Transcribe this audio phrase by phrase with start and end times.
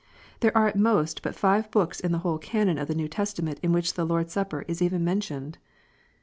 [0.39, 3.59] There are at most but five books in the whole canon of the New Testament
[3.61, 5.59] in which the Lord s Supper is even mentioned.